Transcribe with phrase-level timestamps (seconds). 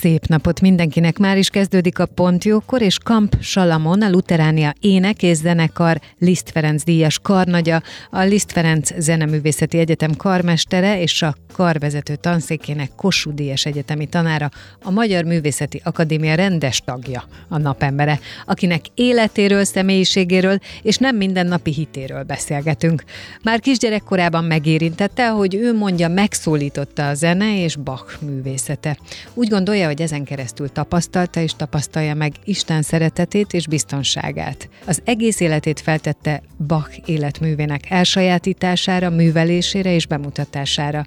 [0.00, 1.18] Szép napot mindenkinek!
[1.18, 6.84] Már is kezdődik a Pontjókor, és Kamp Salamon, a Luteránia ének és zenekar Liszt Ferenc
[6.84, 14.06] díjas karnagya, a Liszt Ferenc Zeneművészeti Egyetem karmestere és a karvezető tanszékének Kossuth díjas egyetemi
[14.06, 14.50] tanára,
[14.82, 22.22] a Magyar Művészeti Akadémia rendes tagja, a napembere, akinek életéről, személyiségéről és nem mindennapi hitéről
[22.22, 23.04] beszélgetünk.
[23.42, 28.98] Már kisgyerekkorában megérintette, hogy ő mondja, megszólította a zene és Bach művészete.
[29.34, 34.68] Úgy gondolja, hogy ezen keresztül tapasztalta és tapasztalja meg Isten szeretetét és biztonságát.
[34.86, 41.04] Az egész életét feltette Bach életművének elsajátítására, művelésére és bemutatására.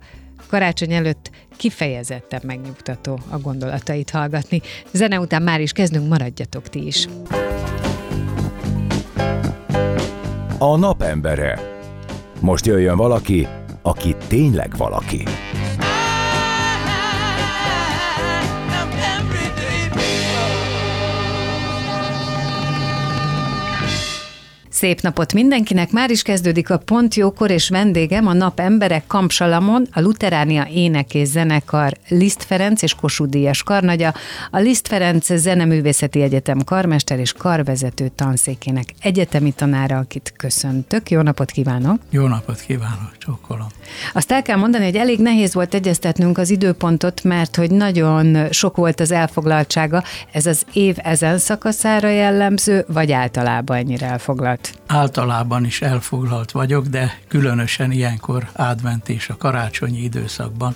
[0.48, 4.62] Karácsony előtt kifejezetten megnyugtató a gondolatait hallgatni.
[4.92, 7.08] Zene után már is kezdünk, maradjatok ti is.
[10.58, 11.60] A napembere.
[12.40, 13.48] Most jöjjön valaki,
[13.82, 15.24] aki tényleg valaki.
[24.82, 25.92] Szép napot mindenkinek!
[25.92, 31.14] Már is kezdődik a Pont Jókor, és vendégem a nap emberek Kampsalamon, a Luteránia ének
[31.14, 34.14] és zenekar Liszt Ferenc és Kossuth Díjas karnagya,
[34.52, 41.10] a Liszt Ferenc Zeneművészeti Egyetem karmester és karvezető tanszékének egyetemi tanára, akit köszöntök.
[41.10, 42.02] Jó napot kívánok!
[42.10, 43.68] Jó napot kívánok, csókolom!
[44.14, 48.76] Azt el kell mondani, hogy elég nehéz volt egyeztetnünk az időpontot, mert hogy nagyon sok
[48.76, 50.04] volt az elfoglaltsága.
[50.32, 54.71] Ez az év ezen szakaszára jellemző, vagy általában ennyire elfoglalt?
[54.88, 60.76] Általában is elfoglalt vagyok, de különösen ilyenkor advent és a karácsonyi időszakban,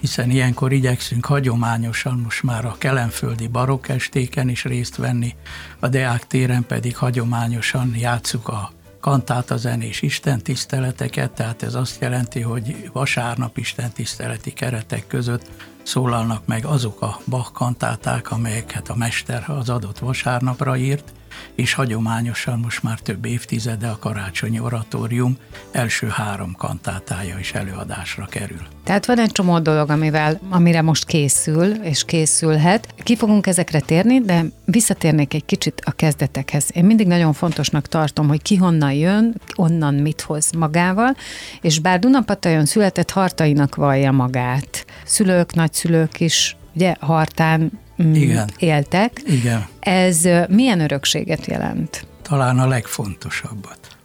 [0.00, 5.34] hiszen ilyenkor igyekszünk hagyományosan most már a kelenföldi barokkestéken is részt venni,
[5.78, 12.90] a Deák téren pedig hagyományosan játsszuk a kantáta zenés istentiszteleteket, tehát ez azt jelenti, hogy
[12.92, 15.50] vasárnap istentiszteleti keretek között
[15.82, 21.12] szólalnak meg azok a Bach kantáták, amelyeket a mester az adott vasárnapra írt,
[21.54, 25.36] és hagyományosan most már több évtizede a karácsonyi oratórium
[25.70, 28.62] első három kantátája is előadásra kerül.
[28.84, 32.94] Tehát van egy csomó dolog, amivel, amire most készül, és készülhet.
[33.02, 36.68] Ki fogunk ezekre térni, de visszatérnék egy kicsit a kezdetekhez.
[36.72, 41.16] Én mindig nagyon fontosnak tartom, hogy ki honnan jön, onnan mit hoz magával,
[41.60, 44.84] és bár Dunapatajon született hartainak vallja magát.
[45.04, 48.50] Szülők, nagyszülők is ugye Hartán Igen.
[48.58, 49.22] éltek.
[49.26, 49.66] Igen.
[49.80, 52.06] Ez milyen örökséget jelent?
[52.22, 53.96] Talán a legfontosabbat.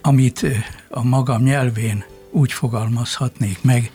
[0.00, 0.46] Amit
[0.88, 3.90] a magam nyelvén úgy fogalmazhatnék meg,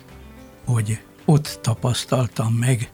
[0.66, 2.92] hogy ott tapasztaltam meg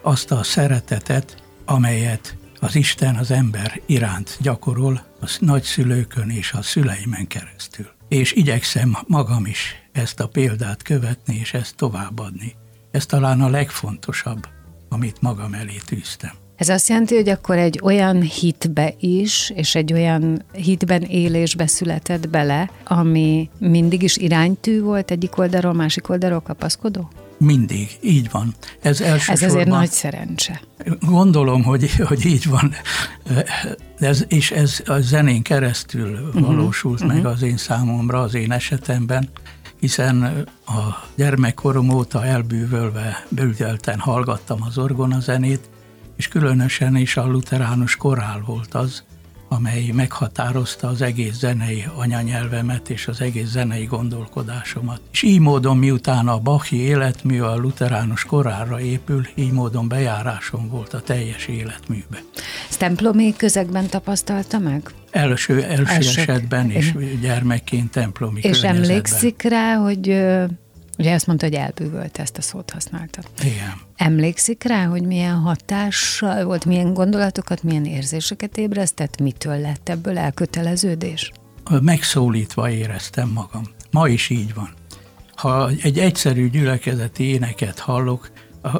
[0.00, 7.26] azt a szeretetet, amelyet az Isten az ember iránt gyakorol a nagyszülőkön és a szüleimen
[7.26, 7.86] keresztül.
[8.08, 12.54] És igyekszem magam is ezt a példát követni és ezt továbbadni.
[12.90, 14.46] Ez talán a legfontosabb,
[14.88, 16.30] amit magam elé tűztem.
[16.56, 22.28] Ez azt jelenti, hogy akkor egy olyan hitbe is, és egy olyan hitben élésbe született
[22.28, 27.10] bele, ami mindig is iránytű volt egyik oldalról, másik oldalról kapaszkodó?
[27.38, 28.54] Mindig, így van.
[28.80, 30.60] Ez, Ez azért nagy szerencse.
[31.00, 32.72] Gondolom, hogy, hogy így van.
[33.98, 37.14] Ez, és ez a zenén keresztül uh-huh, valósult uh-huh.
[37.14, 39.28] meg az én számomra, az én esetemben
[39.80, 40.22] hiszen
[40.66, 45.70] a gyermekkorom óta elbűvölve, bővdelten hallgattam az orgonazenét,
[46.16, 49.04] és különösen is a luteránus korál volt az,
[49.52, 55.00] amely meghatározta az egész zenei anyanyelvemet és az egész zenei gondolkodásomat.
[55.12, 60.94] És így módon, miután a Bachi életmű a luteránus korálra épül, így módon bejárásom volt
[60.94, 62.22] a teljes életműbe.
[62.68, 64.90] Ezt templomi közegben tapasztalta meg?
[65.10, 70.08] Első, első, első esetben és gyermekként templomi És emlékszik rá, hogy
[71.00, 73.20] Ugye azt mondta, hogy elbűvölt ezt a szót használta.
[73.42, 73.72] Igen.
[73.96, 81.30] Emlékszik rá, hogy milyen hatással volt, milyen gondolatokat, milyen érzéseket ébresztett, mitől lett ebből elköteleződés?
[81.80, 83.62] Megszólítva éreztem magam.
[83.90, 84.70] Ma is így van.
[85.34, 88.30] Ha egy egyszerű gyülekezeti éneket hallok,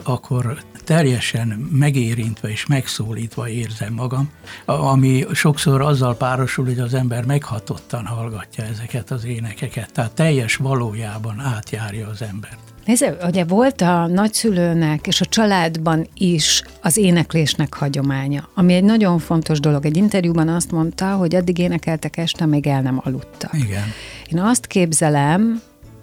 [0.03, 4.31] akkor teljesen megérintve és megszólítva érzem magam,
[4.65, 11.41] ami sokszor azzal párosul, hogy az ember meghatottan hallgatja ezeket az énekeket, tehát teljes valójában
[11.41, 12.59] átjárja az embert.
[12.85, 19.19] Nézd, ugye volt a nagyszülőnek és a családban is az éneklésnek hagyománya, ami egy nagyon
[19.19, 19.85] fontos dolog.
[19.85, 23.55] Egy interjúban azt mondta, hogy addig énekeltek este, még el nem aludtak.
[23.55, 23.85] Igen.
[24.33, 25.63] Én azt képzelem,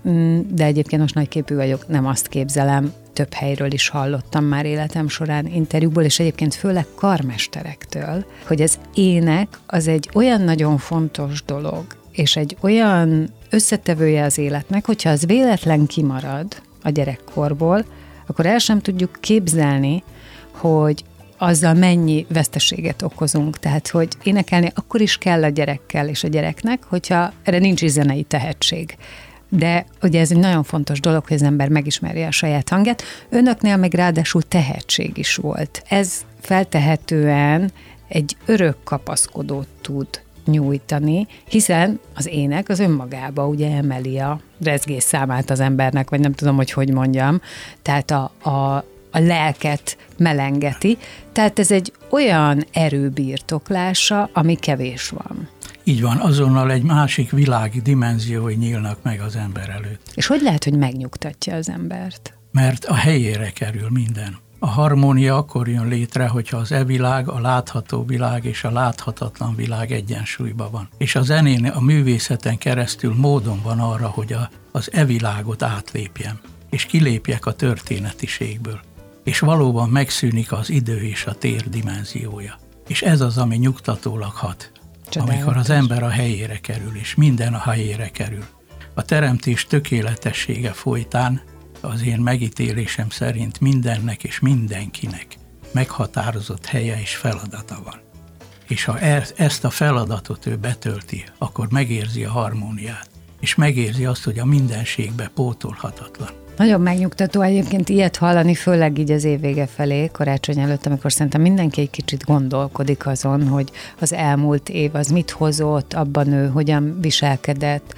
[0.09, 5.07] mm, de egyébként most nagyképű vagyok, nem azt képzelem, több helyről is hallottam már életem
[5.07, 11.85] során interjúból, és egyébként főleg karmesterektől, hogy az ének az egy olyan nagyon fontos dolog,
[12.11, 17.85] és egy olyan összetevője az életnek, hogyha az véletlen kimarad a gyerekkorból,
[18.27, 20.03] akkor el sem tudjuk képzelni,
[20.51, 21.03] hogy
[21.37, 23.59] azzal mennyi veszteséget okozunk.
[23.59, 28.23] Tehát, hogy énekelni akkor is kell a gyerekkel és a gyereknek, hogyha erre nincs zenei
[28.23, 28.97] tehetség
[29.49, 33.03] de ugye ez egy nagyon fontos dolog, hogy az ember megismerje a saját hangját.
[33.29, 35.83] Önöknél meg ráadásul tehetség is volt.
[35.89, 37.71] Ez feltehetően
[38.07, 40.07] egy örök kapaszkodót tud
[40.45, 46.33] nyújtani, hiszen az ének az önmagába ugye emeli a rezgés számát az embernek, vagy nem
[46.33, 47.41] tudom, hogy hogy mondjam,
[47.81, 48.75] tehát a, a,
[49.11, 50.97] a lelket melengeti,
[51.31, 55.49] tehát ez egy olyan erőbirtoklása, ami kevés van.
[55.83, 60.11] Így van, azonnal egy másik világ dimenziói nyílnak meg az ember előtt.
[60.13, 62.33] És hogy lehet, hogy megnyugtatja az embert?
[62.51, 64.37] Mert a helyére kerül minden.
[64.59, 69.91] A harmónia akkor jön létre, hogyha az e-világ, a látható világ és a láthatatlan világ
[69.91, 70.89] egyensúlyban van.
[70.97, 76.39] És a zenén, a művészeten keresztül módon van arra, hogy a, az e-világot átlépjem,
[76.69, 78.79] és kilépjek a történetiségből.
[79.27, 82.59] És valóban megszűnik az idő és a tér dimenziója.
[82.87, 84.71] És ez az, ami nyugtatólag hat.
[85.09, 85.35] Csodálatos.
[85.35, 88.45] amikor az ember a helyére kerül, és minden a helyére kerül.
[88.93, 91.41] A teremtés tökéletessége folytán
[91.81, 95.37] az én megítélésem szerint mindennek és mindenkinek
[95.71, 97.99] meghatározott helye és feladata van.
[98.67, 103.09] És ha e- ezt a feladatot ő betölti, akkor megérzi a harmóniát,
[103.39, 106.45] és megérzi azt, hogy a mindenségbe pótolhatatlan.
[106.57, 111.41] Nagyon megnyugtató egyébként ilyet hallani, főleg így az év vége felé, karácsony előtt, amikor szerintem
[111.41, 116.97] mindenki egy kicsit gondolkodik azon, hogy az elmúlt év az mit hozott, abban ő hogyan
[117.01, 117.93] viselkedett,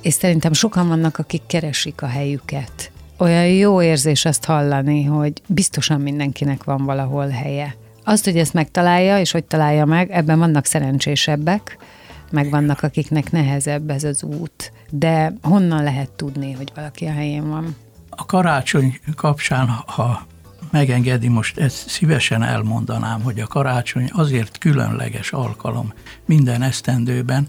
[0.00, 2.90] és szerintem sokan vannak, akik keresik a helyüket.
[3.18, 7.74] Olyan jó érzés azt hallani, hogy biztosan mindenkinek van valahol helye.
[8.04, 11.78] Azt, hogy ezt megtalálja, és hogy találja meg, ebben vannak szerencsésebbek,
[12.30, 14.72] meg vannak, akiknek nehezebb ez az út.
[14.90, 17.76] De honnan lehet tudni, hogy valaki a helyén van?
[18.16, 20.26] A karácsony kapcsán, ha
[20.70, 25.92] megengedi, most ezt szívesen elmondanám, hogy a karácsony azért különleges alkalom
[26.26, 27.48] minden esztendőben,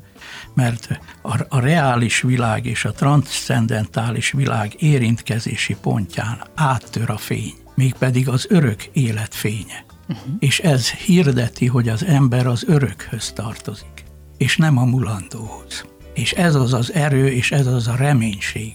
[0.54, 8.30] mert a, a reális világ és a transzcendentális világ érintkezési pontján áttör a fény, mégpedig
[8.30, 9.86] az örök élet fénye.
[10.10, 10.36] Uh-huh.
[10.40, 14.04] És ez hirdeti, hogy az ember az örökhöz tartozik,
[14.38, 15.86] és nem a mulandóhoz.
[16.14, 18.74] És ez az az erő, és ez az a reménység,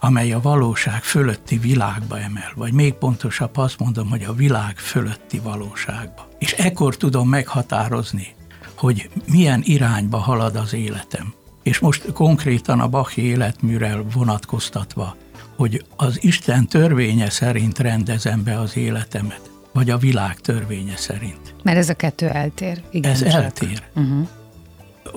[0.00, 5.38] amely a valóság fölötti világba emel, vagy még pontosabb azt mondom, hogy a világ fölötti
[5.38, 6.28] valóságba.
[6.38, 8.34] És ekkor tudom meghatározni,
[8.76, 11.34] hogy milyen irányba halad az életem.
[11.62, 15.16] És most konkrétan a Bachi életműrel vonatkoztatva,
[15.56, 21.54] hogy az Isten törvénye szerint rendezem be az életemet, vagy a világ törvénye szerint.
[21.62, 22.82] Mert ez a kettő eltér.
[22.90, 23.82] Igen, ez eltér.
[23.94, 24.28] Uh-huh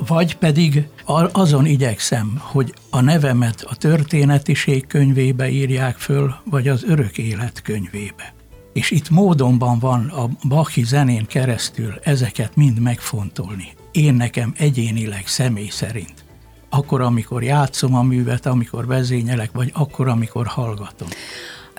[0.07, 0.87] vagy pedig
[1.31, 8.33] azon igyekszem, hogy a nevemet a történetiség könyvébe írják föl, vagy az örök élet könyvébe.
[8.73, 13.73] És itt módonban van a Bachi zenén keresztül ezeket mind megfontolni.
[13.91, 16.25] Én nekem egyénileg személy szerint.
[16.69, 21.07] Akkor, amikor játszom a művet, amikor vezényelek, vagy akkor, amikor hallgatom.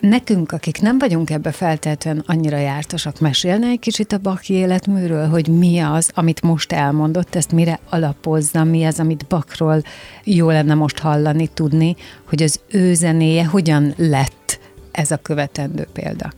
[0.09, 5.49] Nekünk, akik nem vagyunk ebbe feltétlenül annyira jártosak, mesélne egy kicsit a Bach életműről, hogy
[5.49, 9.83] mi az, amit most elmondott, ezt mire alapozza, mi az, amit Bachról
[10.25, 14.59] jó lenne most hallani, tudni, hogy az ő zenéje hogyan lett
[14.91, 16.33] ez a követendő példa.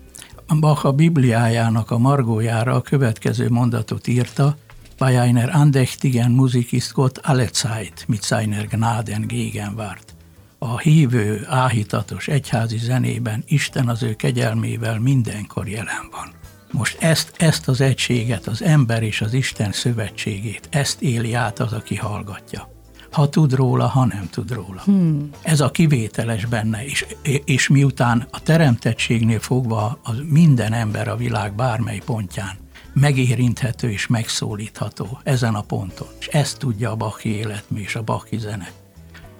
[0.60, 4.56] Bach a Bibliájának a margójára a következő mondatot írta,
[4.98, 10.15] Bei einer andächtigen Musik Gott alle Zeit mit seiner Gnaden gegenwart
[10.58, 16.30] a hívő, áhítatos egyházi zenében Isten az ő kegyelmével mindenkor jelen van.
[16.72, 21.72] Most ezt, ezt az egységet, az ember és az Isten szövetségét, ezt éli át az,
[21.72, 22.74] aki hallgatja.
[23.10, 24.80] Ha tud róla, ha nem tud róla.
[24.84, 25.30] Hmm.
[25.42, 27.06] Ez a kivételes benne, és,
[27.44, 35.20] és miután a teremtettségnél fogva az minden ember a világ bármely pontján megérinthető és megszólítható
[35.22, 36.08] ezen a ponton.
[36.18, 38.68] És ezt tudja a Bachi életmű és a Bachi zene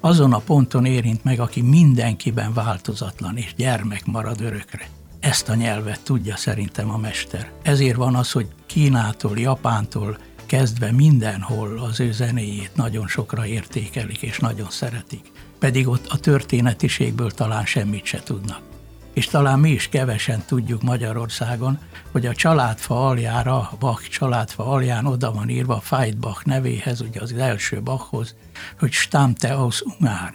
[0.00, 4.88] azon a ponton érint meg, aki mindenkiben változatlan és gyermek marad örökre.
[5.20, 7.52] ezt a nyelvet tudja szerintem a mester.
[7.62, 14.38] Ezért van az, hogy Kínától, Japántól kezdve mindenhol az ő zenéjét nagyon sokra értékelik és
[14.38, 15.32] nagyon szeretik.
[15.58, 18.75] Pedig ott a történetiségből talán semmit se tudnak.
[19.16, 21.78] És talán mi is kevesen tudjuk Magyarországon,
[22.12, 25.82] hogy a családfa aljára, a Bach családfa alján oda van írva
[26.20, 28.34] Bach nevéhez, ugye az első Bachhoz,
[28.78, 30.34] hogy Stammte aus Ungarn,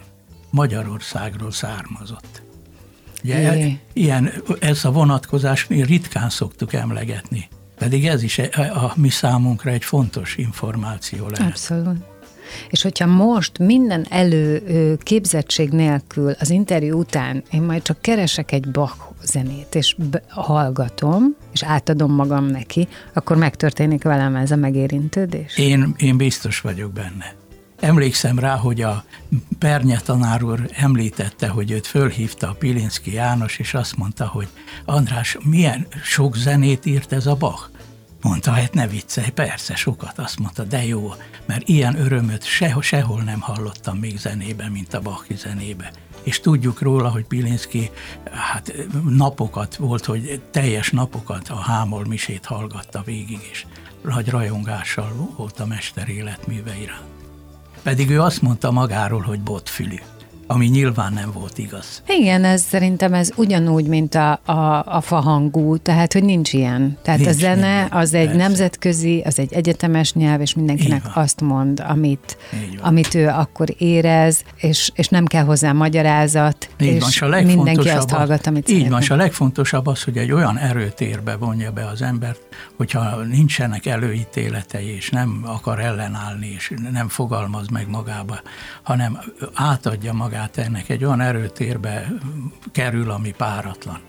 [0.50, 2.41] Magyarországról származott.
[3.23, 7.47] Ugye, e, ilyen, ez a vonatkozás ritkán szoktuk emlegetni.
[7.77, 11.47] Pedig ez is a, e, a mi számunkra egy fontos információ lehet.
[11.47, 12.11] Abszolút.
[12.70, 14.62] És hogyha most minden elő
[15.03, 19.96] képzettség nélkül az interjú után én majd csak keresek egy Bach zenét, és
[20.27, 25.58] hallgatom, és átadom magam neki, akkor megtörténik velem ez a megérintődés?
[25.58, 27.39] Én, én biztos vagyok benne.
[27.81, 29.03] Emlékszem rá, hogy a
[29.60, 34.48] Pernye tanár úr említette, hogy őt fölhívta a Pilinszki János, és azt mondta, hogy
[34.86, 37.71] András, milyen sok zenét írt ez a Bach?
[38.22, 40.20] Mondta, hát ne viccelj, persze, sokat.
[40.20, 41.13] Azt mondta, de jó,
[41.46, 45.92] mert ilyen örömöt sehol, sehol nem hallottam még zenében, mint a Bachi zenébe.
[46.24, 47.92] És tudjuk róla, hogy Pilinszki
[48.32, 48.74] hát
[49.10, 53.66] napokat volt, hogy teljes napokat a Hámol misét hallgatta végig, és
[54.04, 56.74] nagy rajongással volt a mester életműve.
[57.84, 60.00] Pedig ő azt mondta magáról, hogy botfülű
[60.51, 62.03] ami nyilván nem volt igaz.
[62.08, 66.98] Igen, ez szerintem ez ugyanúgy, mint a, a, a fahangú, tehát hogy nincs ilyen.
[67.03, 68.41] Tehát nincs, a zene nincs, az egy persze.
[68.41, 72.38] nemzetközi, az egy egyetemes nyelv, és mindenkinek azt mond, amit,
[72.81, 77.89] amit ő akkor érez, és, és nem kell hozzá magyarázat, így és, van, és mindenki
[77.89, 78.89] azt hallgat, amit Így szeretne.
[78.89, 82.39] van, és a legfontosabb az, hogy egy olyan erőtérbe vonja be az embert,
[82.77, 88.41] hogyha nincsenek előítéletei, és nem akar ellenállni, és nem fogalmaz meg magába,
[88.81, 89.20] hanem
[89.53, 92.08] átadja magát ennek egy olyan erőtérbe
[92.72, 94.00] kerül, ami páratlan.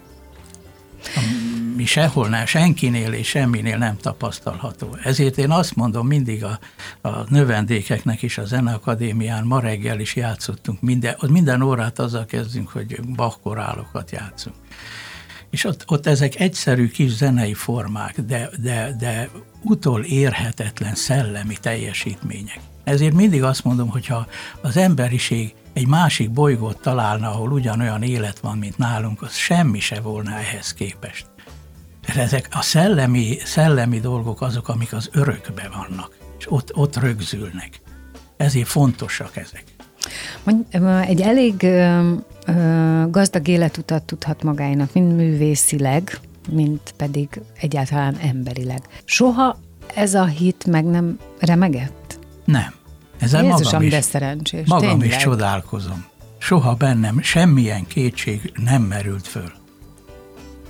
[1.76, 4.96] Mi sehol nem, senkinél és semminél nem tapasztalható.
[5.02, 6.58] Ezért én azt mondom mindig a,
[7.00, 13.00] a növendékeknek is a Zeneakadémián, ma reggel is játszottunk, minden, minden órát azzal kezdünk, hogy
[13.00, 14.56] bakkorálokat játszunk.
[15.52, 19.28] És ott, ott ezek egyszerű kis zenei formák, de, de, de
[19.62, 22.60] utol érhetetlen szellemi teljesítmények.
[22.84, 24.26] Ezért mindig azt mondom, hogyha
[24.60, 30.00] az emberiség egy másik bolygót találna, ahol ugyanolyan élet van, mint nálunk, az semmi se
[30.00, 31.26] volna ehhez képest.
[32.06, 37.80] De ezek a szellemi, szellemi dolgok azok, amik az örökbe vannak, és ott, ott rögzülnek.
[38.36, 39.64] Ezért fontosak ezek.
[41.06, 41.66] Egy elég
[43.10, 46.18] gazdag életutat tudhat magának, mind művészileg,
[46.50, 48.82] mint pedig egyáltalán emberileg.
[49.04, 49.58] Soha
[49.94, 52.18] ez a hit meg nem remegett?
[52.44, 52.74] Nem.
[53.18, 55.08] Ezzel Jézus, magam, is, szerencsés, magam tényleg.
[55.08, 56.04] is csodálkozom.
[56.38, 59.52] Soha bennem semmilyen kétség nem merült föl.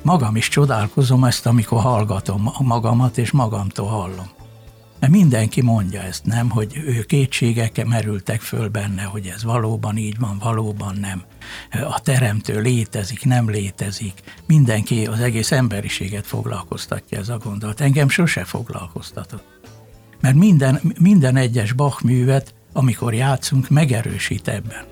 [0.02, 4.30] Magam is csodálkozom ezt, amikor hallgatom magamat, és magamtól hallom.
[5.02, 10.18] Mert mindenki mondja ezt, nem, hogy ő kétségek merültek föl benne, hogy ez valóban így
[10.18, 11.22] van, valóban nem.
[11.84, 14.12] A teremtő létezik, nem létezik.
[14.46, 17.80] Mindenki, az egész emberiséget foglalkoztatja ez a gondolat.
[17.80, 19.44] Engem sose foglalkoztatott.
[20.20, 24.84] Mert minden, minden egyes Bach művet, amikor játszunk, megerősít ebben.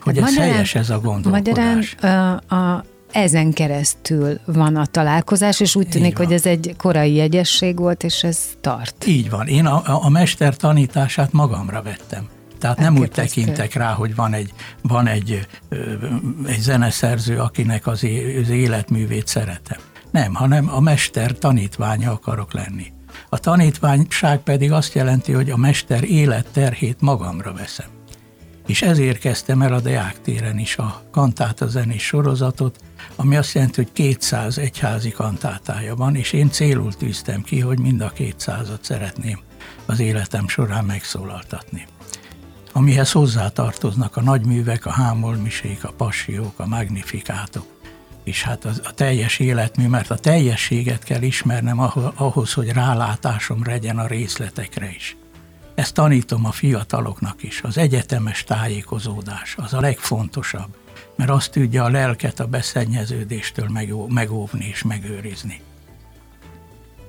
[0.00, 1.94] Hogy ez magyarán, helyes ez a gondolkodás.
[1.94, 7.14] Magyarán a, a, ezen keresztül van a találkozás, és úgy tűnik, hogy ez egy korai
[7.14, 9.06] jegyesség volt, és ez tart.
[9.06, 9.46] Így van.
[9.46, 12.28] Én a, a mester tanítását magamra vettem.
[12.58, 14.52] Tehát nem úgy tekintek rá, hogy van egy,
[14.82, 15.46] van egy,
[16.46, 18.06] egy zeneszerző, akinek az,
[18.42, 19.78] az életművét szeretem.
[20.10, 22.92] Nem, hanem a mester tanítványa akarok lenni.
[23.28, 27.86] A tanítványság pedig azt jelenti, hogy a mester életterhét magamra veszem.
[28.66, 32.78] És ezért kezdtem el a Deák téren is a kantáta zenés sorozatot,
[33.16, 38.00] ami azt jelenti, hogy 200 egyházi kantátája van, és én célul tűztem ki, hogy mind
[38.00, 39.40] a 200-at szeretném
[39.86, 41.86] az életem során megszólaltatni.
[42.72, 47.66] Amihez hozzátartoznak a nagyművek, a hámolmisék, a passiók, a magnifikátok,
[48.24, 51.78] és hát az, a teljes életmű, mert a teljességet kell ismernem
[52.14, 55.16] ahhoz, hogy rálátásom legyen a részletekre is.
[55.74, 57.60] Ezt tanítom a fiataloknak is.
[57.62, 60.76] Az egyetemes tájékozódás az a legfontosabb,
[61.20, 63.68] mert azt tudja a lelket a beszennyeződéstől
[64.08, 65.60] megóvni és megőrizni.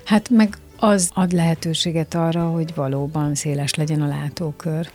[0.05, 4.91] Hát meg az ad lehetőséget arra, hogy valóban széles legyen a látókör.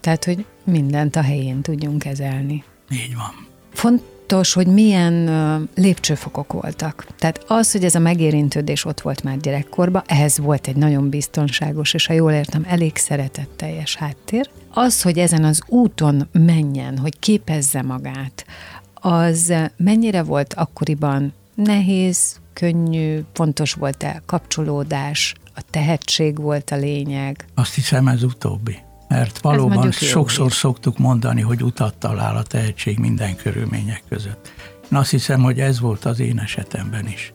[0.00, 2.64] Tehát, hogy mindent a helyén tudjunk kezelni.
[2.90, 3.46] Így van.
[3.72, 7.06] Font, fontos, hogy milyen lépcsőfokok voltak.
[7.18, 11.94] Tehát az, hogy ez a megérintődés ott volt már gyerekkorban, ehhez volt egy nagyon biztonságos,
[11.94, 14.50] és ha jól értem, elég szeretetteljes háttér.
[14.70, 18.46] Az, hogy ezen az úton menjen, hogy képezze magát,
[18.94, 27.44] az mennyire volt akkoriban nehéz, könnyű, fontos volt-e kapcsolódás, a tehetség volt a lényeg?
[27.54, 28.78] Azt hiszem ez utóbbi.
[29.10, 30.52] Mert valóban sokszor is.
[30.52, 34.52] szoktuk mondani, hogy utat talál a tehetség minden körülmények között.
[34.92, 37.30] Én azt hiszem, hogy ez volt az én esetemben is.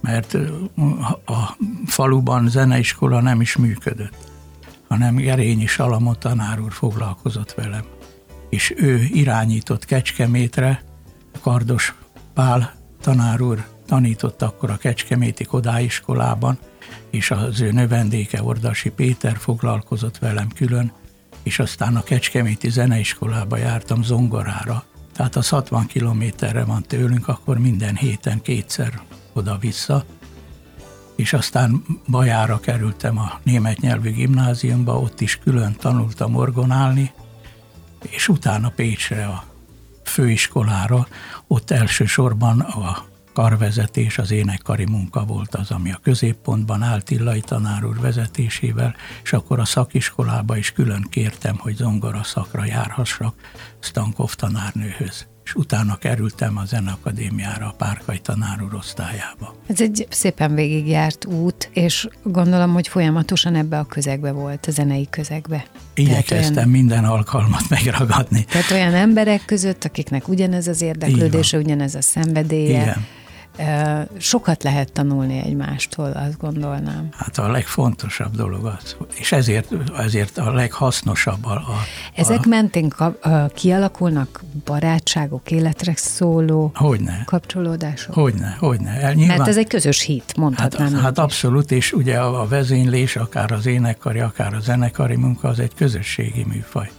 [0.00, 0.34] Mert
[1.26, 1.56] a
[1.86, 4.14] faluban zeneiskola nem is működött,
[4.88, 7.84] hanem Gerényi Salamot tanár úr foglalkozott velem.
[8.50, 10.82] És ő irányított Kecskemétre,
[11.40, 11.94] Kardos
[12.34, 16.58] Pál tanár úr tanított akkor a Kecskeméti Kodáiskolában,
[17.10, 20.92] és az ő növendéke Ordasi Péter foglalkozott velem külön,
[21.46, 27.96] és aztán a Kecskeméti Zeneiskolába jártam zongorára, tehát az 60 kilométerre van tőlünk, akkor minden
[27.96, 29.00] héten kétszer
[29.32, 30.04] oda-vissza,
[31.16, 37.12] és aztán Bajára kerültem a német nyelvű gimnáziumba, ott is külön tanultam orgonálni,
[38.08, 39.44] és utána Pécsre a
[40.04, 41.06] főiskolára,
[41.46, 43.04] ott elsősorban a
[43.36, 49.32] karvezetés, az énekkari munka volt az, ami a középpontban állt Illai tanár úr vezetésével, és
[49.32, 53.34] akkor a szakiskolába is külön kértem, hogy zongora szakra járhassak
[53.80, 59.54] Stankov tanárnőhöz és utána kerültem a Zeneakadémiára, a Párkai tanár úr osztályába.
[59.66, 65.06] Ez egy szépen végigjárt út, és gondolom, hogy folyamatosan ebbe a közegbe volt, a zenei
[65.10, 65.64] közegbe.
[65.94, 68.44] Igyekeztem olyan, minden alkalmat megragadni.
[68.44, 72.80] Tehát olyan emberek között, akiknek ugyanez az érdeklődése, ugyanez a szenvedélye.
[72.80, 73.06] Igen
[74.18, 77.08] sokat lehet tanulni egymástól, azt gondolnám.
[77.16, 81.50] Hát a legfontosabb dolog az, és ezért, ezért a leghasznosabb a...
[81.50, 81.76] a
[82.14, 88.14] Ezek a, mentén kap, kialakulnak barátságok, életre szóló hogyne, kapcsolódások?
[88.14, 89.12] Hogyne, hogyne.
[89.12, 90.92] Nyilván, Mert ez egy közös hit, mondhatnám.
[90.92, 95.48] Hát, hát abszolút, és ugye a, a vezénylés, akár az énekkari, akár a zenekari munka,
[95.48, 96.90] az egy közösségi műfaj.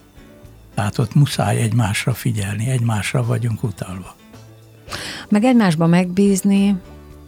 [0.76, 4.17] Tehát ott muszáj egymásra figyelni, egymásra vagyunk utalva
[5.30, 6.76] meg egymásba megbízni,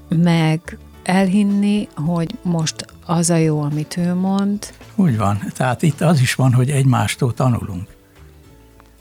[0.09, 4.73] meg elhinni, hogy most az a jó, amit ő mond.
[4.95, 5.41] Úgy van.
[5.53, 7.87] Tehát itt az is van, hogy egymástól tanulunk.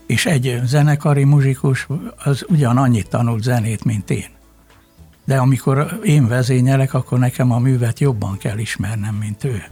[0.05, 1.87] És egy zenekari muzsikus
[2.23, 4.27] az ugyanannyit tanult zenét, mint én.
[5.25, 9.63] De amikor én vezényelek, akkor nekem a művet jobban kell ismernem, mint ő.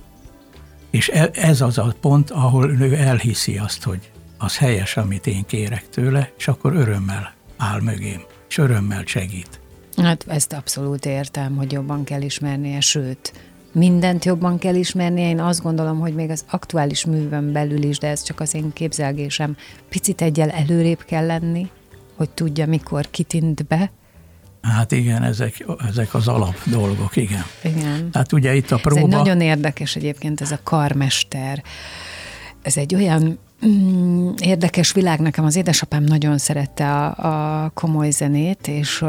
[0.89, 5.45] És e, ez az a pont, ahol ő elhiszi azt, hogy az helyes, amit én
[5.45, 9.59] kérek tőle, és akkor örömmel áll mögém és örömmel segít.
[9.97, 13.33] Hát ezt abszolút értem, hogy jobban kell ismernie, sőt,
[13.71, 15.29] mindent jobban kell ismernie.
[15.29, 18.73] Én azt gondolom, hogy még az aktuális művön belül is, de ez csak az én
[18.73, 19.55] képzelgésem,
[19.89, 21.69] picit egyel előrébb kell lenni,
[22.15, 23.91] hogy tudja, mikor kitint be.
[24.61, 27.43] Hát igen, ezek, ezek az alap dolgok, igen.
[27.63, 28.09] Igen.
[28.13, 28.99] Hát ugye itt a próba...
[28.99, 31.63] Ez egy nagyon érdekes egyébként ez a karmester.
[32.61, 33.39] Ez egy olyan
[34.39, 39.01] érdekes világ, nekem az édesapám nagyon szerette a, a komoly zenét, és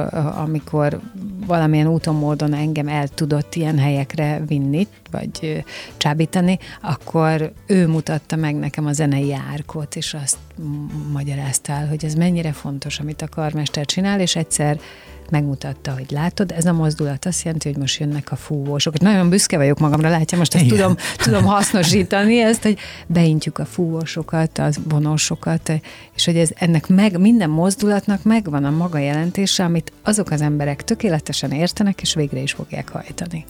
[0.45, 1.01] amikor
[1.47, 5.65] valamilyen úton, módon engem el tudott ilyen helyekre vinni, vagy
[5.97, 10.37] csábítani, akkor ő mutatta meg nekem a zenei árkot, és azt
[11.13, 14.81] magyarázta el, hogy ez mennyire fontos, amit a karmester csinál, és egyszer
[15.31, 18.99] megmutatta, hogy látod, ez a mozdulat azt jelenti, hogy most jönnek a fúvósok.
[18.99, 24.59] Nagyon büszke vagyok magamra, látja, most ezt tudom, tudom hasznosítani, ezt, hogy beintjük a fúvósokat,
[24.59, 25.73] a vonósokat,
[26.15, 30.85] és hogy ez, ennek meg, minden mozdulatnak megvan a maga jelentése, amit azok az emberek
[30.85, 33.45] tökéletesen értenek, és végre is fogják hajtani.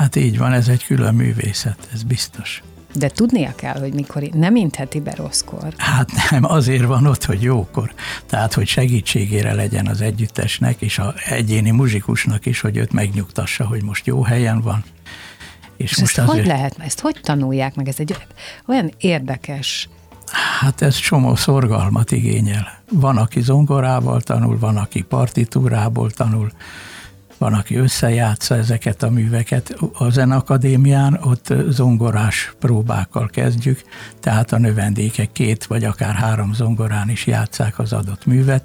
[0.00, 2.62] Hát így van, ez egy külön művészet, ez biztos.
[2.94, 5.74] De tudnia kell, hogy mikor nem intheti be rosszkor.
[5.76, 7.94] Hát nem, azért van ott, hogy jókor.
[8.26, 13.82] Tehát, hogy segítségére legyen az együttesnek, és a egyéni muzsikusnak is, hogy őt megnyugtassa, hogy
[13.82, 14.84] most jó helyen van.
[15.76, 16.46] És, és most ezt azért...
[16.46, 17.88] hogy lehet, ezt hogy tanulják meg?
[17.88, 18.16] Ez egy
[18.66, 19.88] olyan érdekes
[20.60, 22.68] Hát ez csomó szorgalmat igényel.
[22.92, 26.52] Van, aki zongorával tanul, van, aki partitúrából tanul,
[27.40, 29.76] van, aki összejátsza ezeket a műveket.
[29.92, 33.82] A Zenakadémián ott zongorás próbákkal kezdjük,
[34.20, 38.64] tehát a növendékek két vagy akár három zongorán is játszák az adott művet,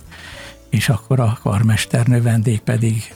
[0.70, 3.14] és akkor a karmester növendék pedig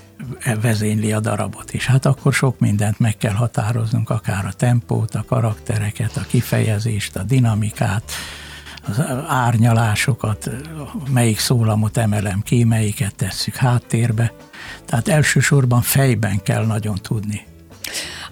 [0.61, 1.85] vezényli a darabot is.
[1.85, 7.23] Hát akkor sok mindent meg kell határoznunk, akár a tempót, a karaktereket, a kifejezést, a
[7.23, 8.11] dinamikát,
[8.87, 10.49] az árnyalásokat,
[11.11, 14.33] melyik szólamot emelem ki, melyiket tesszük háttérbe.
[14.85, 17.45] Tehát elsősorban fejben kell nagyon tudni.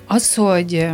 [0.08, 0.90] Az, hogy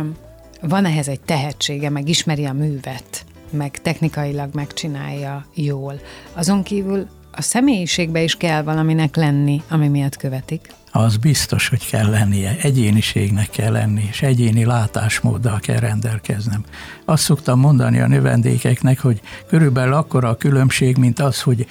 [0.60, 6.00] van ehhez egy tehetsége, meg ismeri a művet, meg technikailag megcsinálja jól.
[6.32, 10.72] Azon kívül a személyiségbe is kell valaminek lenni, ami miatt követik.
[10.96, 12.56] Az biztos, hogy kell lennie.
[12.60, 16.64] Egyéniségnek kell lenni, és egyéni látásmóddal kell rendelkeznem.
[17.04, 21.66] Azt szoktam mondani a növendékeknek, hogy körülbelül akkora a különbség, mint az, hogy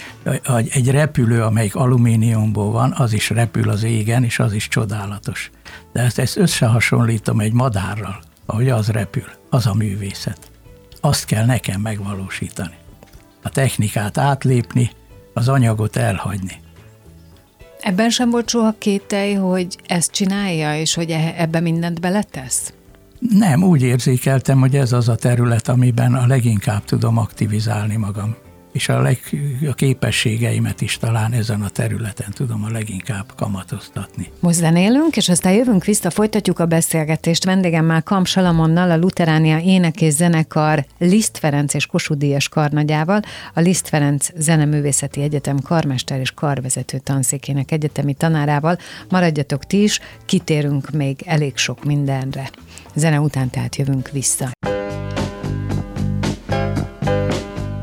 [0.69, 5.51] egy repülő, amelyik alumíniumból van, az is repül az égen, és az is csodálatos.
[5.93, 10.51] De ezt, ezt összehasonlítom egy madárral, ahogy az repül, az a művészet.
[11.01, 12.75] Azt kell nekem megvalósítani.
[13.43, 14.91] A technikát átlépni,
[15.33, 16.62] az anyagot elhagyni.
[17.83, 22.73] Ebben sem volt soha kételj, hogy ezt csinálja, és hogy e- ebbe mindent beletesz?
[23.19, 28.35] Nem, úgy érzékeltem, hogy ez az a terület, amiben a leginkább tudom aktivizálni magam
[28.73, 29.19] és a, leg,
[29.69, 34.31] a képességeimet is talán ezen a területen tudom a leginkább kamatoztatni.
[34.39, 40.01] Most zenélünk, és aztán jövünk vissza, folytatjuk a beszélgetést vendégemmel Kam Salamonnal, a Luteránia Ének
[40.01, 43.21] és Zenekar Liszt Ferenc és Kossuth Díjas karnagyával,
[43.53, 48.77] a Liszt Ferenc Zeneművészeti Egyetem karmester és karvezető tanszékének egyetemi tanárával.
[49.09, 52.49] Maradjatok ti is, kitérünk még elég sok mindenre.
[52.95, 54.72] Zene után tehát jövünk vissza.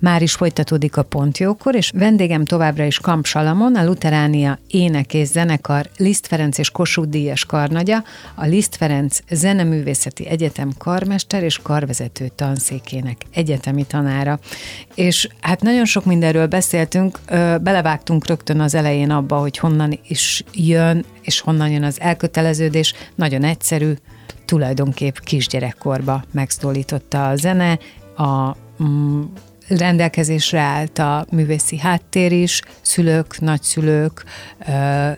[0.00, 5.28] Már is folytatódik a pontjókor, és vendégem továbbra is Kamp Salamon, a Luteránia Ének és
[5.28, 12.28] Zenekar Liszt Ferenc és Kossuth Díjas karnagya, a Liszt Ferenc Zeneművészeti Egyetem karmester és karvezető
[12.34, 14.38] tanszékének egyetemi tanára.
[14.94, 17.18] És hát nagyon sok mindenről beszéltünk,
[17.60, 22.94] belevágtunk rögtön az elején abba, hogy honnan is jön, és honnan jön az elköteleződés.
[23.14, 23.92] Nagyon egyszerű,
[24.44, 27.78] tulajdonképp kisgyerekkorba megszólította a zene,
[28.16, 29.22] a mm,
[29.68, 34.24] rendelkezésre állt a művészi háttér is, szülők, nagyszülők,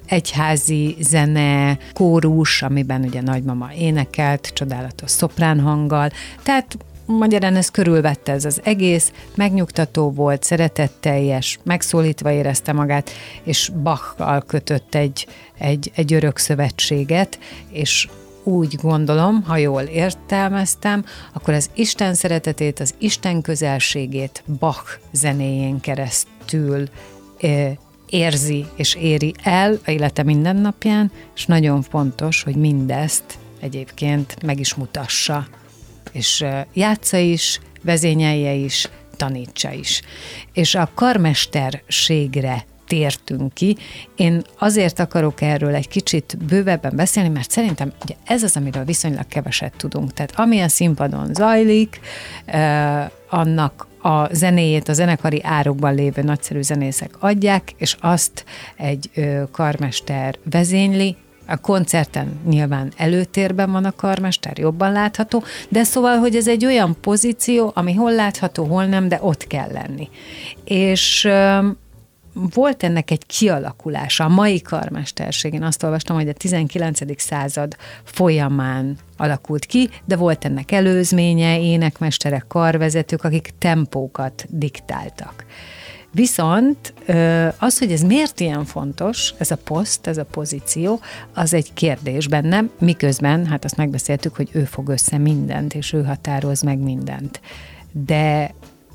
[0.06, 6.10] egyházi zene, kórus, amiben ugye nagymama énekelt, csodálatos szopránhanggal,
[6.42, 13.10] tehát magyarán ez körülvette ez az egész, megnyugtató volt, szeretetteljes, megszólítva érezte magát,
[13.42, 15.26] és Bach-kal kötött egy,
[15.58, 17.38] egy, egy örök szövetséget,
[17.70, 18.08] és
[18.42, 26.88] úgy gondolom, ha jól értelmeztem, akkor az Isten szeretetét, az Isten közelségét Bach zenéjén keresztül
[28.08, 33.24] érzi és éri el a élete mindennapján, és nagyon fontos, hogy mindezt
[33.60, 35.46] egyébként meg is mutassa,
[36.12, 40.02] és játsza is, vezényelje is, tanítsa is.
[40.52, 43.76] És a karmesterségre tértünk ki.
[44.16, 49.26] Én azért akarok erről egy kicsit bővebben beszélni, mert szerintem ugye ez az, amiről viszonylag
[49.26, 50.12] keveset tudunk.
[50.12, 52.00] Tehát ami a színpadon zajlik,
[53.28, 58.44] annak a zenéjét a zenekari árokban lévő nagyszerű zenészek adják, és azt
[58.76, 59.10] egy
[59.52, 66.48] karmester vezényli, a koncerten nyilván előtérben van a karmester, jobban látható, de szóval, hogy ez
[66.48, 70.08] egy olyan pozíció, ami hol látható, hol nem, de ott kell lenni.
[70.64, 71.28] És
[72.32, 75.52] volt ennek egy kialakulása a mai karmesterség.
[75.52, 77.20] Én azt olvastam, hogy a 19.
[77.20, 85.44] század folyamán alakult ki, de volt ennek előzménye, énekmesterek, karvezetők, akik tempókat diktáltak.
[86.12, 86.94] Viszont
[87.58, 91.00] az, hogy ez miért ilyen fontos, ez a poszt, ez a pozíció,
[91.34, 96.04] az egy kérdés bennem, miközben, hát azt megbeszéltük, hogy ő fog össze mindent, és ő
[96.04, 97.40] határoz meg mindent.
[97.92, 98.54] De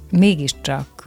[0.10, 1.04] mégiscsak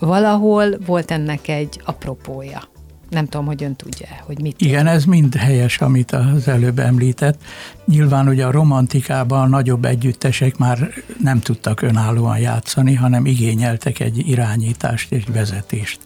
[0.00, 2.68] valahol volt ennek egy apropója.
[3.10, 4.60] Nem tudom, hogy ön tudja, hogy mit.
[4.60, 7.42] Igen, ez mind helyes, amit az előbb említett.
[7.84, 10.90] Nyilván ugye a romantikában a nagyobb együttesek már
[11.22, 16.00] nem tudtak önállóan játszani, hanem igényeltek egy irányítást és vezetést.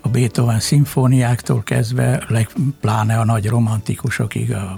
[0.00, 2.26] A Beethoven szimfóniáktól kezdve,
[2.80, 4.74] pláne a nagy romantikusokig, a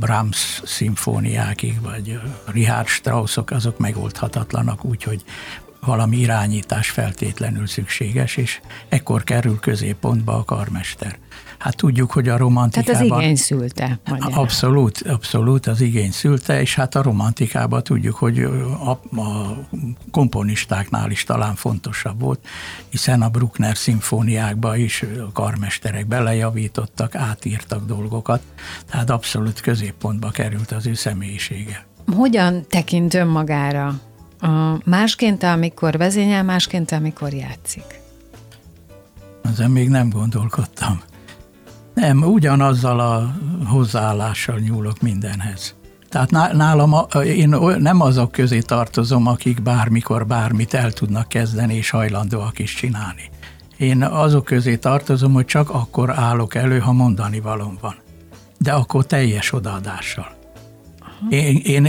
[0.00, 5.24] Brahms szimfóniákig, vagy a Richard Straussok, azok megoldhatatlanak úgy, hogy
[5.86, 11.18] valami irányítás feltétlenül szükséges, és ekkor kerül középpontba a karmester.
[11.58, 12.92] Hát tudjuk, hogy a romantikában...
[12.92, 13.98] Tehát az igény szülte.
[14.08, 14.32] Magyarán.
[14.32, 18.90] Abszolút, abszolút az igény szülte, és hát a romantikában tudjuk, hogy a,
[19.20, 19.56] a
[20.10, 22.46] komponistáknál is talán fontosabb volt,
[22.88, 28.42] hiszen a Bruckner szimfóniákba is a karmesterek belejavítottak, átírtak dolgokat,
[28.90, 31.86] tehát abszolút középpontba került az ő személyisége.
[32.16, 34.00] Hogyan tekint önmagára
[34.84, 38.00] másként, amikor vezényel, másként, amikor játszik.
[39.42, 41.00] Ezen még nem gondolkodtam.
[41.94, 43.34] Nem, ugyanazzal a
[43.66, 45.74] hozzáállással nyúlok mindenhez.
[46.08, 52.58] Tehát nálam, én nem azok közé tartozom, akik bármikor bármit el tudnak kezdeni, és hajlandóak
[52.58, 53.30] is csinálni.
[53.76, 57.94] Én azok közé tartozom, hogy csak akkor állok elő, ha mondani valom van
[58.62, 60.41] de akkor teljes odaadással.
[61.28, 61.88] Én, én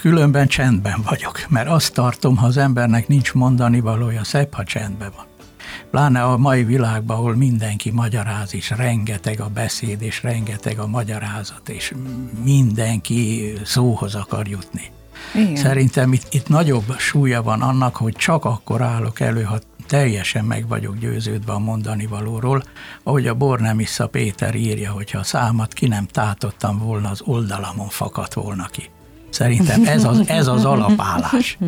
[0.00, 5.10] különben csendben vagyok, mert azt tartom, ha az embernek nincs mondani valója, szebb, ha csendben
[5.16, 5.26] van.
[5.90, 11.68] Pláne a mai világban, ahol mindenki magyaráz, és rengeteg a beszéd, és rengeteg a magyarázat,
[11.68, 11.94] és
[12.44, 14.82] mindenki szóhoz akar jutni.
[15.34, 15.56] Igen.
[15.56, 19.58] Szerintem itt, itt nagyobb súlya van annak, hogy csak akkor állok elő, ha
[19.88, 22.62] teljesen meg vagyok győződve a mondani valóról,
[23.02, 28.34] ahogy a Bornemissza Péter írja, hogyha a számat ki nem tátottam volna, az oldalamon fakadt
[28.34, 28.90] volna ki.
[29.30, 31.58] Szerintem ez az, ez az alapállás.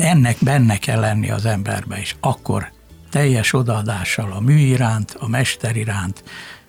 [0.00, 2.72] Ennek benne kell lenni az emberbe, és akkor
[3.10, 6.24] teljes odaadással a mű iránt, a mester iránt,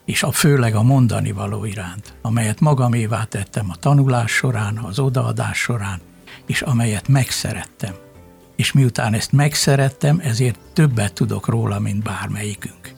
[0.05, 5.57] és a főleg a mondani való iránt, amelyet magamévá tettem a tanulás során, az odaadás
[5.57, 5.99] során,
[6.45, 7.93] és amelyet megszerettem.
[8.57, 12.95] És miután ezt megszerettem, ezért többet tudok róla, mint bármelyikünk.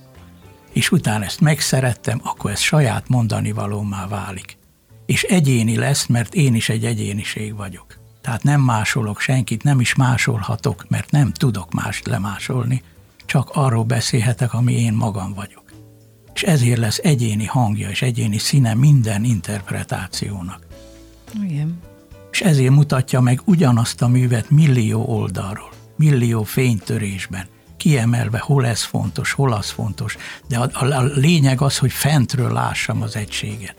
[0.73, 4.57] És utána ezt megszerettem, akkor ez saját mondani valómá válik.
[5.05, 7.99] És egyéni lesz, mert én is egy egyéniség vagyok.
[8.21, 12.83] Tehát nem másolok senkit, nem is másolhatok, mert nem tudok mást lemásolni,
[13.25, 15.63] csak arról beszélhetek, ami én magam vagyok.
[16.33, 20.65] És ezért lesz egyéni hangja és egyéni színe minden interpretációnak.
[21.43, 21.79] Igen.
[22.39, 27.45] És ezért mutatja meg ugyanazt a művet millió oldalról, millió fénytörésben,
[27.77, 32.53] kiemelve, hol ez fontos, hol az fontos, de a, a, a lényeg az, hogy fentről
[32.53, 33.75] lássam az egységet.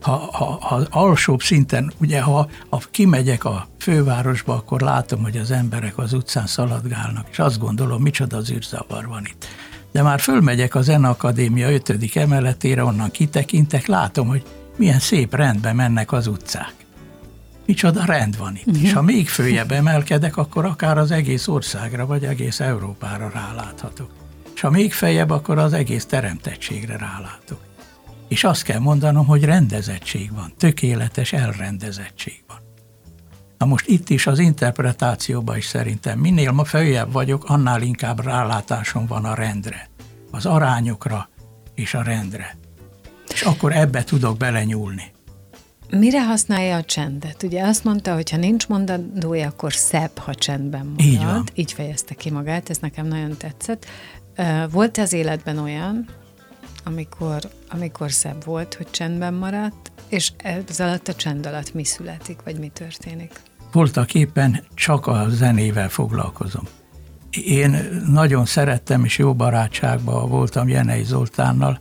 [0.00, 5.50] Ha, ha, ha alsóbb szinten, ugye ha, ha kimegyek a fővárosba, akkor látom, hogy az
[5.50, 9.46] emberek az utcán szaladgálnak, és azt gondolom, micsoda az űrzavar van itt.
[9.92, 12.16] De már fölmegyek a Zene Akadémia 5.
[12.16, 14.42] emeletére, onnan kitekintek, látom, hogy
[14.76, 16.79] milyen szép rendben mennek az utcák.
[17.70, 18.66] Micsoda rend van itt.
[18.66, 18.82] Uh-huh.
[18.82, 24.10] És ha még följebb emelkedek, akkor akár az egész országra, vagy egész Európára ráláthatok.
[24.54, 27.60] És ha még feljebb, akkor az egész teremtettségre rálátok.
[28.28, 32.58] És azt kell mondanom, hogy rendezettség van, tökéletes elrendezettség van.
[33.58, 39.06] Na most itt is az interpretációban is szerintem minél ma följebb vagyok, annál inkább rálátásom
[39.06, 39.88] van a rendre,
[40.30, 41.28] az arányokra
[41.74, 42.56] és a rendre.
[43.32, 45.12] És akkor ebbe tudok belenyúlni.
[45.90, 47.42] Mire használja a csendet?
[47.42, 51.04] Ugye azt mondta, hogy ha nincs mondandója, akkor szebb, ha csendben marad.
[51.04, 51.44] Így, van.
[51.54, 53.86] Így fejezte ki magát, ez nekem nagyon tetszett.
[54.70, 56.08] Volt az életben olyan,
[56.84, 62.38] amikor, amikor szebb volt, hogy csendben maradt, és ez alatt a csend alatt mi születik,
[62.44, 63.32] vagy mi történik?
[63.72, 66.64] Voltak éppen csak a zenével foglalkozom.
[67.30, 71.80] Én nagyon szerettem, és jó barátságban voltam Jenei Zoltánnal,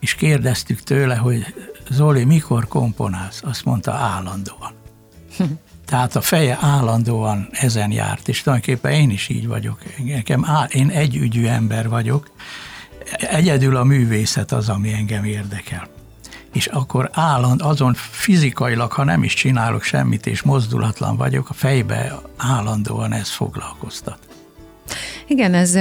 [0.00, 1.54] és kérdeztük tőle, hogy
[1.90, 3.42] Zoli, mikor komponálsz?
[3.44, 4.72] Azt mondta, állandóan.
[5.86, 9.78] Tehát a feje állandóan ezen járt, és tulajdonképpen én is így vagyok.
[10.04, 12.30] Nekem áll, én együgyű ember vagyok,
[13.18, 15.88] egyedül a művészet az, ami engem érdekel.
[16.52, 22.20] És akkor álland, azon fizikailag, ha nem is csinálok semmit, és mozdulatlan vagyok, a fejbe
[22.36, 24.25] állandóan ez foglalkoztat.
[25.28, 25.78] Igen, ez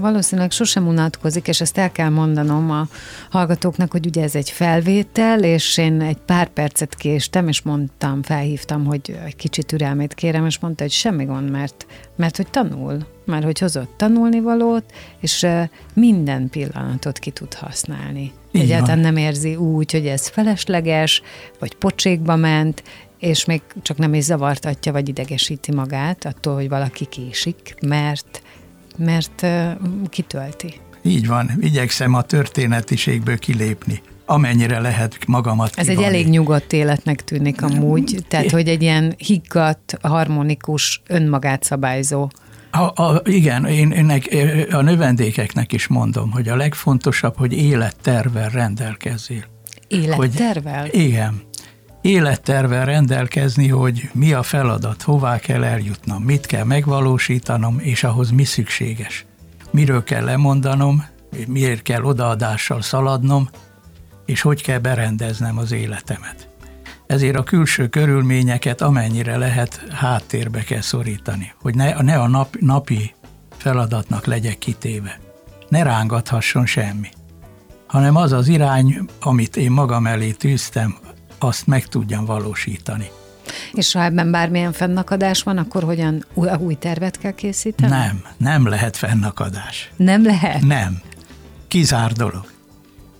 [0.00, 2.86] valószínűleg sosem unatkozik, és ezt el kell mondanom a
[3.30, 8.84] hallgatóknak, hogy ugye ez egy felvétel, és én egy pár percet késtem, és mondtam, felhívtam,
[8.84, 13.44] hogy egy kicsit türelmét kérem, és mondta, hogy semmi gond, mert, mert hogy tanul, mert
[13.44, 14.84] hogy hozott tanulnivalót,
[15.20, 15.46] és
[15.94, 18.32] minden pillanatot ki tud használni.
[18.52, 19.12] Így Egyáltalán van.
[19.12, 21.22] nem érzi úgy, hogy ez felesleges,
[21.58, 22.82] vagy pocsékba ment,
[23.18, 28.42] és még csak nem is zavartatja, vagy idegesíti magát attól, hogy valaki késik, mert
[28.98, 29.46] mert
[30.08, 30.80] kitölti.
[31.02, 37.62] Így van, igyekszem a történetiségből kilépni amennyire lehet magamat Ez egy elég nyugodt életnek tűnik
[37.62, 42.28] amúgy, tehát hogy egy ilyen higgadt, harmonikus, önmagát szabályzó.
[42.70, 44.36] A, a, igen, én, ennek,
[44.70, 49.44] a növendékeknek is mondom, hogy a legfontosabb, hogy élettervel rendelkezzél.
[49.88, 50.80] Élettervel?
[50.80, 51.44] Hogy, igen
[52.06, 58.44] élettervel rendelkezni, hogy mi a feladat, hová kell eljutnom, mit kell megvalósítanom, és ahhoz mi
[58.44, 59.26] szükséges.
[59.70, 61.04] Miről kell lemondanom,
[61.46, 63.48] miért kell odaadással szaladnom,
[64.26, 66.48] és hogy kell berendeznem az életemet.
[67.06, 73.14] Ezért a külső körülményeket amennyire lehet háttérbe kell szorítani, hogy ne, ne a nap, napi
[73.56, 75.18] feladatnak legyek kitéve.
[75.68, 77.08] Ne rángathasson semmi
[77.86, 80.96] hanem az az irány, amit én magam elé tűztem,
[81.38, 83.10] azt meg tudjam valósítani.
[83.72, 87.92] És ha ebben bármilyen fennakadás van, akkor hogyan új, új tervet kell készíteni?
[87.92, 89.90] Nem, nem lehet fennakadás.
[89.96, 90.62] Nem lehet?
[90.62, 91.00] Nem.
[91.68, 92.54] Kizár dolog.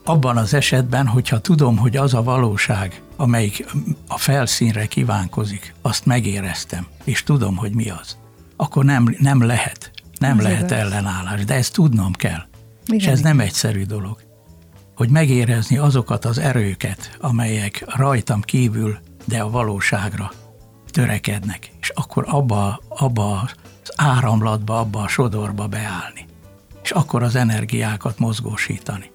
[0.04, 3.66] Abban az esetben, hogyha tudom, hogy az a valóság, amelyik
[4.08, 8.16] a felszínre kívánkozik, azt megéreztem, és tudom, hogy mi az,
[8.56, 10.72] akkor nem, nem lehet, nem az lehet igaz.
[10.78, 12.46] ellenállás, de ezt tudnom kell.
[12.86, 13.36] Igen, és ez igen.
[13.36, 14.25] nem egyszerű dolog.
[14.96, 20.32] Hogy megérezni azokat az erőket, amelyek rajtam kívül, de a valóságra
[20.90, 23.40] törekednek, és akkor abba, abba
[23.82, 26.26] az áramlatba, abba a sodorba beállni,
[26.82, 29.10] és akkor az energiákat mozgósítani.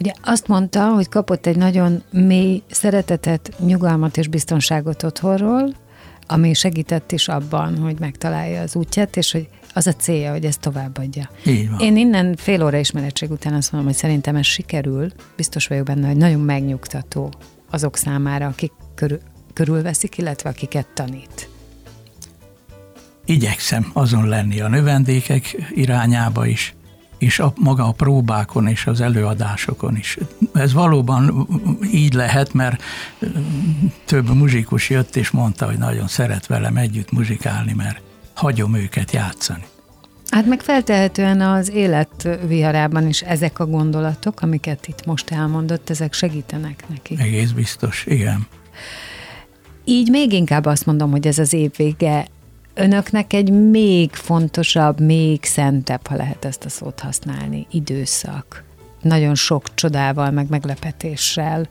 [0.00, 5.74] Ugye azt mondta, hogy kapott egy nagyon mély szeretetet, nyugalmat és biztonságot otthonról,
[6.26, 10.60] ami segített is abban, hogy megtalálja az útját, és hogy az a célja, hogy ezt
[10.60, 11.30] továbbadja.
[11.46, 11.80] Így van.
[11.80, 16.06] Én innen fél óra ismeretség után azt mondom, hogy szerintem ez sikerül, biztos vagyok benne,
[16.06, 17.32] hogy nagyon megnyugtató
[17.70, 19.20] azok számára, akik körül,
[19.52, 21.48] körülveszik, illetve akiket tanít.
[23.24, 26.74] Igyekszem azon lenni a növendékek irányába is,
[27.18, 30.18] és a, maga a próbákon és az előadásokon is.
[30.54, 31.48] Ez valóban
[31.92, 32.82] így lehet, mert
[34.04, 38.00] több muzsikus jött és mondta, hogy nagyon szeret velem együtt muzsikálni, mert
[38.38, 39.64] hagyom őket játszani.
[40.30, 46.12] Hát meg feltehetően az élet viharában is ezek a gondolatok, amiket itt most elmondott, ezek
[46.12, 47.16] segítenek neki.
[47.18, 48.46] Egész biztos, igen.
[49.84, 52.26] Így még inkább azt mondom, hogy ez az év vége
[52.74, 58.64] önöknek egy még fontosabb, még szentebb, ha lehet ezt a szót használni, időszak.
[59.02, 61.68] Nagyon sok csodával, meg meglepetéssel.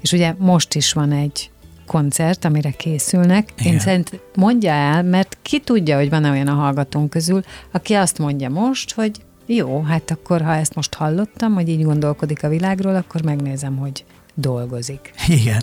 [0.00, 1.49] És ugye most is van egy
[1.90, 3.52] koncert, amire készülnek.
[3.58, 3.72] Igen.
[3.72, 8.18] Én szerint mondja el, mert ki tudja, hogy van olyan a hallgatónk közül, aki azt
[8.18, 9.10] mondja most, hogy
[9.46, 14.04] jó, hát akkor ha ezt most hallottam, hogy így gondolkodik a világról, akkor megnézem, hogy
[14.34, 15.12] dolgozik.
[15.28, 15.62] Igen,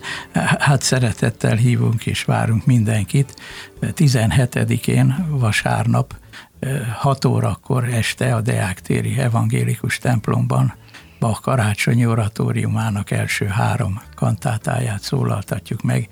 [0.60, 3.34] hát szeretettel hívunk és várunk mindenkit.
[3.82, 6.16] 17-én vasárnap
[6.98, 10.74] 6 órakor este a Deák téri evangélikus templomban
[11.19, 16.10] Bach karácsonyi oratóriumának első három kantátáját szólaltatjuk meg,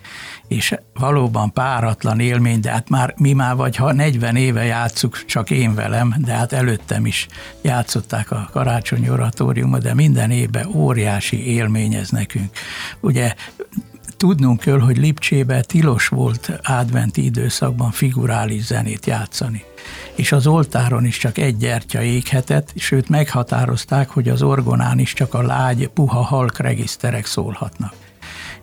[0.48, 5.50] és valóban páratlan élmény, de hát már mi már vagy ha 40 éve játszuk, csak
[5.50, 7.28] én velem, de hát előttem is
[7.62, 12.50] játszották a karácsonyi oratóriumot, de minden évben óriási élmény ez nekünk.
[13.00, 13.34] Ugye
[14.26, 19.64] tudnunk kell, hogy Lipcsébe tilos volt adventi időszakban figurális zenét játszani
[20.16, 25.34] és az oltáron is csak egy gyertya éghetett, sőt meghatározták, hogy az orgonán is csak
[25.34, 27.94] a lágy, puha halk regiszterek szólhatnak.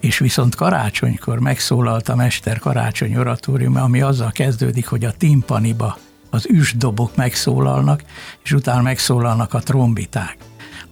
[0.00, 5.98] És viszont karácsonykor megszólalt a Mester karácsony oratórium, ami azzal kezdődik, hogy a timpaniba
[6.30, 8.02] az üsdobok megszólalnak,
[8.44, 10.36] és utána megszólalnak a trombiták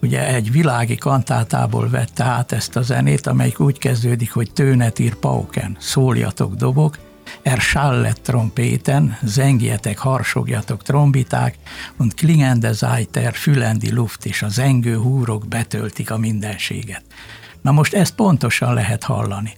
[0.03, 5.15] ugye egy világi kantátából vette át ezt a zenét, amelyik úgy kezdődik, hogy tőnet ír
[5.15, 6.99] pauken, szóljatok dobok,
[7.43, 11.55] er schallet trompeten, zengjetek, harsogjatok trombiták,
[11.97, 17.03] und klingende Zeiter, fülendi luft, és a zengő húrok betöltik a mindenséget.
[17.63, 19.53] Na most ezt pontosan lehet hallani.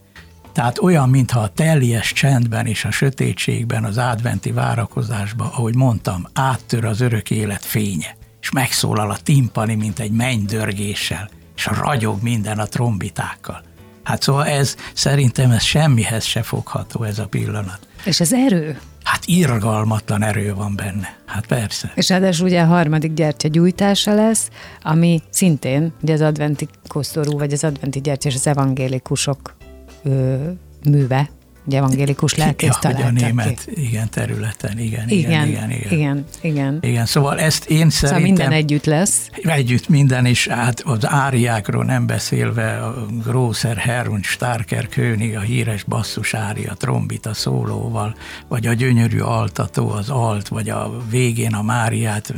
[0.52, 6.84] Tehát olyan, mintha a teljes csendben és a sötétségben, az adventi várakozásban, ahogy mondtam, áttör
[6.84, 12.66] az örök élet fénye, és megszólal a timpani, mint egy mennydörgéssel, és ragyog minden a
[12.66, 13.62] trombitákkal.
[14.02, 17.78] Hát szóval ez szerintem ez semmihez se fogható ez a pillanat.
[18.04, 18.78] És ez erő?
[19.04, 21.16] Hát irgalmatlan erő van benne.
[21.26, 21.92] Hát persze.
[21.94, 24.48] És ráadásul ugye a harmadik gyertya gyújtása lesz,
[24.82, 29.56] ami szintén ugye az adventi kosztorú, vagy az adventi gyertya és az evangélikusok
[30.02, 30.48] ö,
[30.84, 31.30] műve,
[31.66, 33.86] egy evangélikus lelkész ja, a német, ki.
[33.86, 35.92] igen, területen, igen, igen, igen, igen, igen.
[35.92, 36.78] Igen, igen.
[36.80, 38.08] igen szóval ezt én szerintem...
[38.08, 39.30] Szóval minden együtt lesz.
[39.42, 45.82] Együtt minden, és hát az áriákról nem beszélve, a Grosser, Herrn, Starker, König, a híres
[45.82, 48.14] basszus ária, trombita szólóval,
[48.48, 52.34] vagy a gyönyörű altató, az alt, vagy a végén a Máriát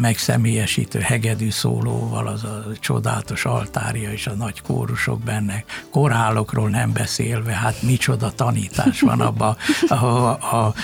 [0.00, 7.52] megszemélyesítő hegedű szólóval, az a csodálatos altária és a nagy kórusok benne, korálokról nem beszélve,
[7.52, 9.56] hát micsoda tan tanítás van abban,
[9.88, 10.74] a, a,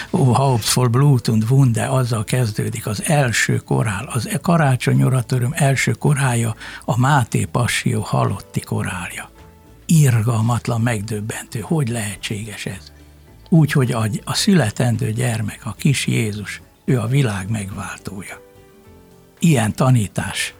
[0.74, 6.54] a Blut und Wunde, azzal kezdődik az első korál, az karácsony oratöröm első korája,
[6.84, 9.30] a Máté Passió halotti korálja.
[9.86, 12.92] Irgalmatlan, megdöbbentő, hogy lehetséges ez?
[13.48, 18.40] Úgy, hogy a, a születendő gyermek, a kis Jézus, ő a világ megváltója.
[19.38, 20.54] Ilyen tanítás,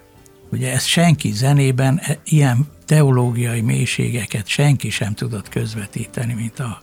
[0.51, 6.81] ugye ez senki zenében, e, ilyen teológiai mélységeket senki sem tudott közvetíteni, mint a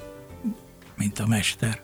[0.97, 1.79] mint a mester.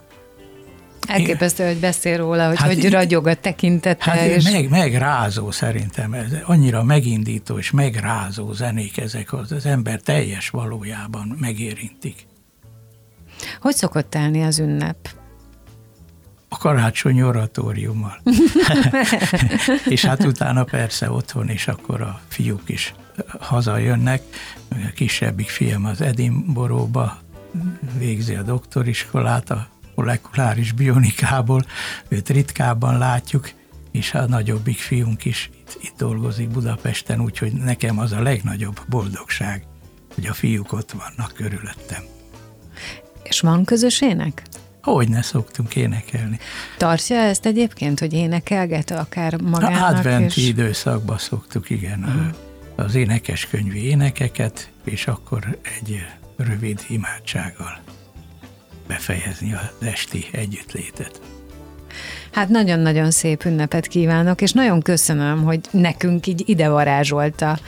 [1.07, 4.11] Elképesztő, hogy beszél róla, hogy hát, hogy ragyog a tekintete.
[4.11, 4.51] Hát és...
[4.51, 11.37] meg, megrázó szerintem, ez annyira megindító és megrázó zenék ezek, az, az ember teljes valójában
[11.39, 12.25] megérintik.
[13.61, 15.09] Hogy szokott telni az ünnep?
[16.49, 18.21] A karácsony oratóriummal.
[19.89, 22.93] és hát utána persze otthon, és akkor a fiúk is
[23.39, 24.21] hazajönnek.
[24.69, 27.20] A kisebbik fiam az Edinboróba
[27.97, 31.65] végzi a doktoriskolát a molekuláris bionikából,
[32.07, 33.49] őt ritkában látjuk,
[33.91, 39.65] és a nagyobbik fiunk is itt, itt dolgozik Budapesten, úgyhogy nekem az a legnagyobb boldogság,
[40.15, 42.03] hogy a fiúk ott vannak körülöttem.
[43.23, 44.41] És van közös ének?
[44.81, 46.39] Hogy ne szoktunk énekelni.
[46.77, 49.97] Tartja ezt egyébként, hogy énekelget akár magának?
[49.97, 50.47] Adventi és...
[50.47, 52.85] időszakban szoktuk, igen, uh-huh.
[52.85, 56.05] az énekeskönyvi énekeket, és akkor egy
[56.43, 57.79] rövid imádsággal
[58.87, 61.21] befejezni az esti együttlétet.
[62.31, 67.59] Hát nagyon-nagyon szép ünnepet kívánok, és nagyon köszönöm, hogy nekünk így ide varázsolta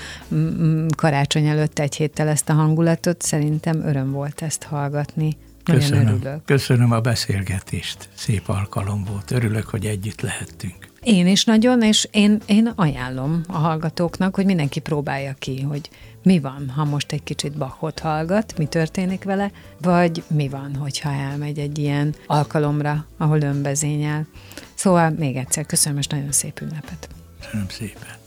[0.96, 3.22] karácsony előtt egy héttel ezt a hangulatot.
[3.22, 5.38] Szerintem öröm volt ezt hallgatni.
[5.66, 6.46] Nagyon köszönöm, örülök.
[6.46, 8.10] Köszönöm a beszélgetést.
[8.14, 9.32] Szép alkalom volt.
[9.32, 10.92] Örülök, hogy együtt lehettünk.
[11.04, 15.90] Én is nagyon, és én, én ajánlom a hallgatóknak, hogy mindenki próbálja ki, hogy
[16.24, 19.52] mi van, ha most egy kicsit Bachot hallgat, mi történik vele,
[19.82, 24.28] vagy mi van, hogyha elmegy egy ilyen alkalomra, ahol önbezényel.
[24.76, 27.10] Szóval még egyszer köszönöm, és nagyon szép ünnepet.
[27.40, 28.23] Köszönöm szépen.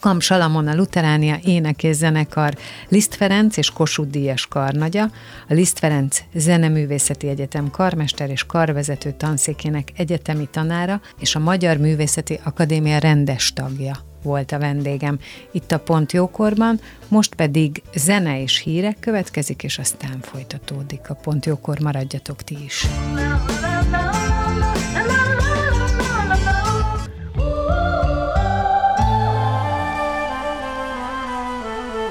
[0.00, 2.56] Kam Salamon a Luteránia énekés zenekar
[2.88, 5.02] Liszt Ferenc és Kossuth Díjas karnagya,
[5.48, 12.40] a Liszt Ferenc Zeneművészeti Egyetem karmester és karvezető tanszékének egyetemi tanára és a Magyar Művészeti
[12.44, 15.18] Akadémia rendes tagja volt a vendégem.
[15.50, 21.46] Itt a Pont Jókorban, most pedig zene és hírek következik, és aztán folytatódik a Pont
[21.46, 22.86] Jókor, maradjatok ti is.